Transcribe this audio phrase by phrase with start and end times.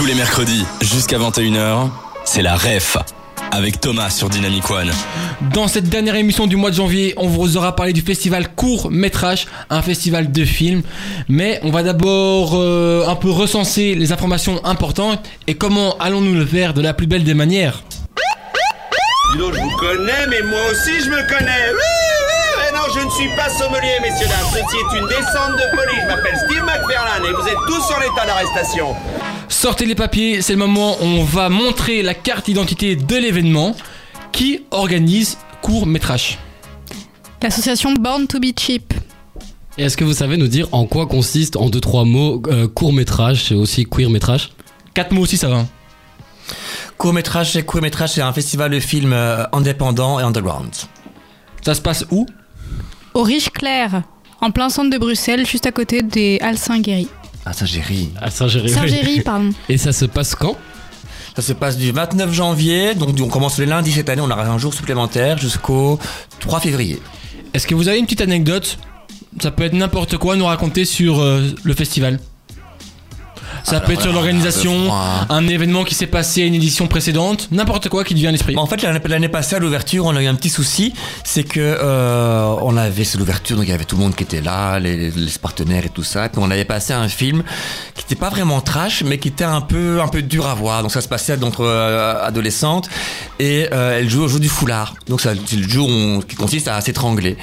[0.00, 1.90] Tous les mercredis, jusqu'à 21h,
[2.24, 2.96] c'est la REF
[3.52, 4.90] avec Thomas sur Dynamic One.
[5.52, 8.90] Dans cette dernière émission du mois de janvier, on vous aura parlé du festival Court
[8.90, 10.80] Métrage, un festival de films.
[11.28, 16.46] Mais on va d'abord euh, un peu recenser les informations importantes et comment allons-nous le
[16.46, 17.82] faire de la plus belle des manières.
[19.36, 21.74] Donc, je vous connais, mais moi aussi je me connais.
[22.56, 24.48] Mais non, je ne suis pas sommelier, messieurs dames.
[24.50, 26.00] Ceci est une descente de police.
[26.00, 28.96] Je m'appelle Steve McFarlane et vous êtes tous sur l'état d'arrestation.
[29.50, 33.74] Sortez les papiers, c'est le moment où on va montrer la carte d'identité de l'événement
[34.30, 36.38] qui organise Court Métrage.
[37.42, 38.94] L'association Born to be Cheap.
[39.76, 42.68] Et est-ce que vous savez nous dire en quoi consiste, en deux trois mots, euh,
[42.68, 44.52] court métrage et aussi queer métrage
[44.94, 45.66] Quatre mots aussi, ça va.
[46.96, 50.70] Court métrage, c'est court métrage, c'est un festival de films euh, indépendant et underground.
[51.64, 52.24] Ça se passe où?
[53.14, 54.02] Au Riche Clair,
[54.40, 57.08] en plein centre de Bruxelles, juste à côté des Halles Saint-Guéry.
[57.44, 58.10] Ah ça j'ai ri.
[58.20, 58.68] À Saint-Géry.
[58.68, 59.50] Saint-Géry, pardon.
[59.68, 60.56] Et ça se passe quand?
[61.36, 64.46] Ça se passe du 29 janvier, donc on commence le lundi cette année, on aura
[64.46, 65.98] un jour supplémentaire jusqu'au
[66.40, 67.00] 3 février.
[67.54, 68.78] Est-ce que vous avez une petite anecdote?
[69.40, 72.18] Ça peut être n'importe quoi à nous raconter sur euh, le festival.
[73.64, 74.92] Ça Alors peut être sur l'organisation,
[75.28, 78.32] un événement qui s'est passé à une édition précédente, n'importe quoi qui te vient à
[78.32, 78.56] l'esprit.
[78.56, 80.92] En fait, l'année passée à l'ouverture, on a eu un petit souci,
[81.24, 84.24] c'est que euh, on avait c'est l'ouverture, donc il y avait tout le monde qui
[84.24, 86.26] était là, les, les partenaires et tout ça.
[86.26, 87.42] Et puis on avait passé un film
[87.94, 90.82] qui n'était pas vraiment trash, mais qui était un peu un peu dur à voir.
[90.82, 92.88] Donc ça se passait d'entre euh, adolescentes
[93.38, 94.94] et euh, elle joue au jeu du foulard.
[95.08, 95.80] Donc ça, c'est le jeu
[96.28, 97.36] qui consiste à s'étrangler.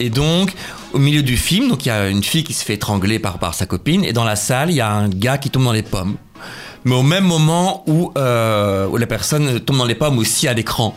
[0.00, 0.52] Et donc,
[0.92, 3.54] au milieu du film, donc il y a une fille qui se fait étrangler par,
[3.54, 5.82] sa copine, et dans la salle, il y a un gars qui tombe dans les
[5.82, 6.16] pommes.
[6.84, 10.54] Mais au même moment où, euh, où la personne tombe dans les pommes aussi à
[10.54, 10.96] l'écran.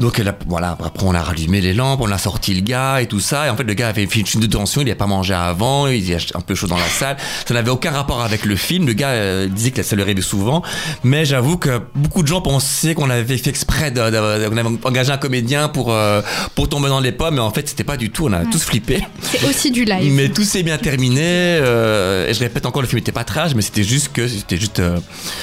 [0.00, 3.00] Donc elle a- voilà, après on a rallumé les lampes, on a sorti le gars
[3.00, 3.46] et tout ça.
[3.46, 5.34] Et en fait, le gars avait fait une chute de tension, il n'avait pas mangé
[5.34, 7.16] avant, il était un peu chaud dans la salle.
[7.46, 8.86] Ça n'avait aucun rapport avec le film.
[8.86, 10.62] Le gars euh, disait que ça lui arrivait souvent.
[11.02, 14.68] Mais j'avoue que beaucoup de gens pensaient qu'on avait fait exprès, de, de- qu'on avait
[14.84, 16.22] engagé un comédien pour, euh,
[16.54, 17.34] pour tomber dans les pommes.
[17.34, 18.26] Mais en fait, c'était pas du tout.
[18.26, 19.00] On a tous flippé.
[19.22, 20.12] C'est aussi du live.
[20.12, 21.18] Mais tout s'est bien terminé.
[21.22, 24.56] euh, et je répète encore, le film était pas trash, mais c'était juste que c'était
[24.58, 24.78] juste.
[24.78, 24.98] euh,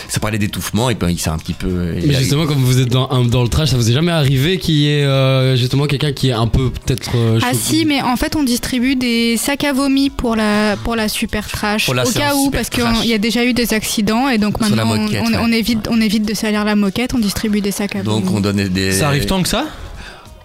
[0.08, 1.94] ça parlait d'étouffement et puis il s'est un petit peu.
[2.06, 4.45] Mais a- justement, comme vous êtes dans, dans le trash, ça vous est jamais arrivé
[4.58, 7.12] qu'il y ait euh, justement quelqu'un qui est un peu peut-être.
[7.16, 10.96] euh, Ah si, mais en fait on distribue des sacs à vomi pour la, pour
[10.96, 11.86] la super trash.
[11.86, 14.60] Pour la au cas où, parce qu'il y a déjà eu des accidents et donc
[14.60, 15.40] maintenant on- moquette, on, ouais.
[15.42, 18.38] on évite, on évite de salir la moquette, on distribue des sacs à Donc vomi.
[18.38, 18.92] on donnait des.
[18.94, 19.66] Ça arrive tant que ça?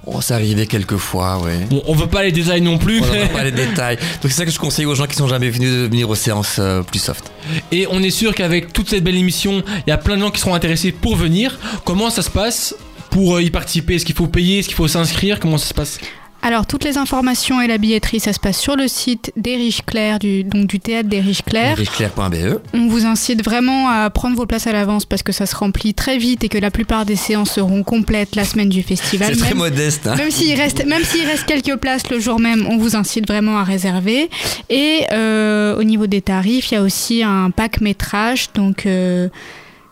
[0.07, 1.59] Oh, ça arrivait quelques fois, ouais.
[1.69, 3.01] Bon, on veut pas les détails non plus.
[3.03, 3.97] On n'a pas les détails.
[3.97, 6.15] Donc c'est ça que je conseille aux gens qui sont jamais venus de venir aux
[6.15, 7.31] séances euh, plus soft.
[7.71, 10.31] Et on est sûr qu'avec toute cette belle émission, il y a plein de gens
[10.31, 11.59] qui seront intéressés pour venir.
[11.85, 12.75] Comment ça se passe?
[13.11, 13.97] Pour euh, y participer?
[13.97, 14.61] Est-ce qu'il faut payer?
[14.61, 15.41] Est-ce qu'il faut s'inscrire?
[15.41, 15.99] Comment ça se passe?
[16.43, 19.83] Alors toutes les informations et la billetterie, ça se passe sur le site des Riches
[19.85, 21.77] Clairs, du, donc du théâtre des Riches Clairs.
[21.77, 22.61] Richeclair.be.
[22.73, 25.93] On vous incite vraiment à prendre vos places à l'avance parce que ça se remplit
[25.93, 29.35] très vite et que la plupart des séances seront complètes la semaine du festival.
[29.35, 30.07] C'est très modeste.
[30.07, 30.17] Hein.
[30.17, 33.59] Même s'il reste, même s'il reste quelques places le jour même, on vous incite vraiment
[33.59, 34.31] à réserver.
[34.71, 38.87] Et euh, au niveau des tarifs, il y a aussi un pack métrage, donc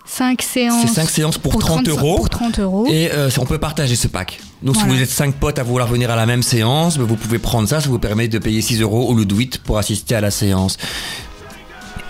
[0.08, 0.82] 5 séances.
[0.86, 2.16] C'est 5 séances pour, 30 35 euros.
[2.16, 2.86] Pour 30 euros.
[2.88, 4.40] Et euh, on peut partager ce pack.
[4.62, 4.90] Donc Voilà.
[4.90, 7.38] si vous êtes 5 potes à vouloir venir à la même séance, ben, vous pouvez
[7.38, 10.14] prendre ça, ça vous permet de payer 6 euros au lieu de 8 pour assister
[10.14, 10.78] à la séance.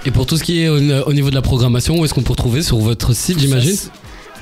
[0.07, 2.23] Et pour tout ce qui est au, au niveau de la programmation, où est-ce qu'on
[2.23, 3.77] peut retrouver sur votre site, j'imagine?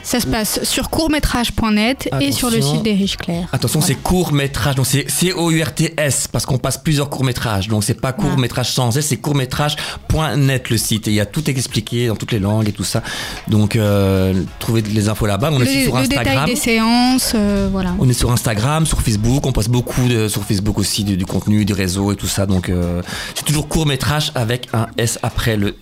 [0.07, 3.49] Ça se passe sur courtmétrage.net et sur le site des Riches Clairs.
[3.53, 7.67] Attention, c'est court métrage, donc c'est C-O-U-R-T-S, parce qu'on passe plusieurs courts métrages.
[7.67, 11.09] Donc c'est pas court métrage sans S, c'est court métrage.net le site.
[11.09, 13.03] Et il y a tout expliqué dans toutes les langues et tout ça.
[13.49, 15.51] Donc euh, trouvez les infos là-bas.
[15.53, 16.49] On est aussi sur le détail Instagram.
[16.51, 17.93] des séances, euh, voilà.
[17.99, 21.27] On est sur Instagram, sur Facebook, on poste beaucoup de, sur Facebook aussi du, du
[21.27, 22.47] contenu, du réseau et tout ça.
[22.47, 23.03] Donc euh,
[23.35, 25.75] c'est toujours court métrage avec un S après le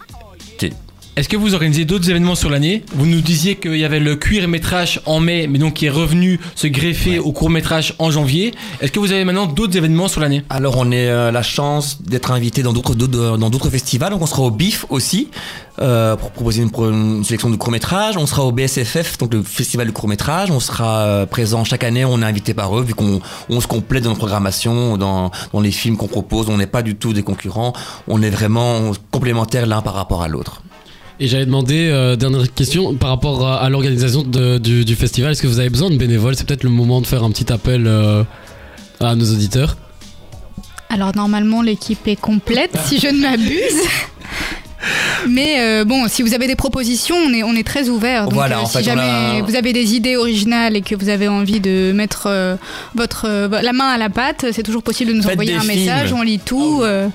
[0.56, 0.72] T.
[1.16, 2.82] Est-ce que vous organisez d'autres événements sur l'année?
[2.92, 5.90] Vous nous disiez qu'il y avait le cuir métrage en mai, mais donc qui est
[5.90, 8.52] revenu se greffer au court métrage en janvier.
[8.80, 10.42] Est-ce que vous avez maintenant d'autres événements sur l'année?
[10.50, 14.10] Alors on a euh, la chance d'être invité dans d'autres d'autres- dans d'autres festivals.
[14.10, 15.28] Donc on sera au BIF aussi
[15.80, 18.16] euh, pour proposer une, sélection de courts métrages.
[18.16, 20.50] On sera au BSFF, donc le festival de courts métrages.
[20.50, 22.04] On sera euh, présent chaque année.
[22.04, 25.60] On est invité par eux vu qu'on on se complète dans nos programmations, dans, dans
[25.60, 26.48] les films qu'on propose.
[26.48, 27.72] On n'est pas du tout des concurrents.
[28.08, 30.60] On est vraiment complémentaires l'un par rapport à l'autre.
[31.20, 35.42] Et j'avais demandé, euh, dernière question, par rapport à, à l'organisation du, du festival, est-ce
[35.42, 36.34] que vous avez besoin de bénévoles?
[36.34, 38.24] C'est peut-être le moment de faire un petit appel euh,
[39.00, 39.76] à nos auditeurs.
[40.90, 43.80] Alors normalement l'équipe est complète si je ne m'abuse.
[45.28, 48.24] Mais euh, bon, si vous avez des propositions, on est, on est très ouvert.
[48.24, 50.94] Donc, Voilà, euh, en si fait, jamais a- vous avez des idées originales et que
[50.94, 52.56] vous avez envie de mettre euh,
[52.94, 55.64] votre euh, la main à la pâte, c'est toujours possible de nous Faites envoyer un
[55.64, 56.12] message.
[56.12, 56.80] On lit tout.
[56.82, 57.08] euh,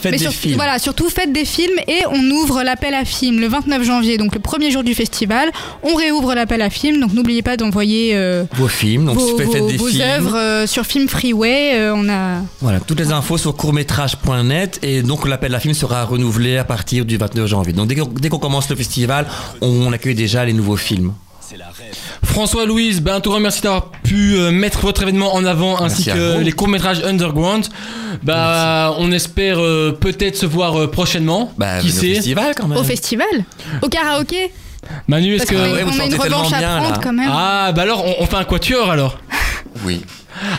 [0.00, 0.54] Faites Mais des surtout- films.
[0.56, 4.34] Voilà, surtout faites des films et on ouvre l'appel à films le 29 janvier, donc
[4.34, 5.50] le premier jour du festival.
[5.82, 9.46] On réouvre l'appel à films, donc n'oubliez pas d'envoyer euh, Vos films, donc vos, faites
[9.48, 10.02] vos- des vos films.
[10.02, 11.72] œuvres euh, sur Film Freeway.
[11.74, 16.04] euh, on a Voilà, toutes les infos sur courtmétrage.net et donc l'appel à film sera
[16.04, 17.72] renouvelé à partir du 29 janvier.
[17.72, 19.26] Donc dès qu'on dès qu'on commence le festival,
[19.60, 21.12] on accueille déjà les nouveaux films.
[22.24, 25.80] François Louise, ben, un tout grand merci d'avoir pu euh, mettre votre événement en avant
[25.82, 27.66] ainsi Merci que les courts-métrages Underground.
[28.22, 31.52] Bah, on espère euh, peut-être se voir euh, prochainement.
[31.56, 32.78] Bah, Qui venez au sait festival quand même.
[32.78, 33.26] au festival,
[33.82, 34.52] au karaoké.
[35.06, 35.56] Manu, est-ce que.
[35.56, 37.00] a- ouais, vous on a une revanche à tellement bien, prendre là.
[37.02, 37.30] quand même.
[37.32, 39.18] Ah, bah alors, on, on fait un quatuor alors.
[39.84, 40.02] Oui.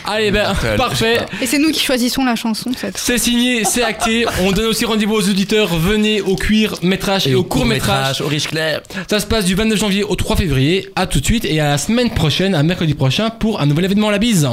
[0.06, 1.18] Allez, ben, parfait.
[1.40, 2.98] Et c'est nous qui choisissons la chanson cette.
[2.98, 4.26] C'est signé, c'est acté.
[4.42, 5.68] On donne aussi rendez-vous aux auditeurs.
[5.76, 8.20] Venez au cuir métrage et, au court métrage.
[8.20, 8.80] au riche clair.
[9.08, 10.88] Ça se passe du 29 janvier au 3 février.
[10.96, 13.86] À tout de suite et à la semaine prochaine, à mercredi prochain pour un nouvel
[13.86, 14.10] événement.
[14.10, 14.48] La bise.